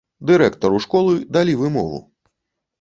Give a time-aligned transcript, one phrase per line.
[0.29, 2.05] Дырэктару школы далі вымову.